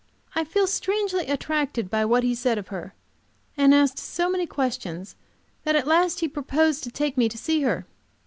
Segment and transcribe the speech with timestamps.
[0.33, 2.95] I felt strangely attracted by what he said of her,
[3.55, 5.15] and asked so many questions
[5.63, 7.85] that at last he proposed to take me to see her.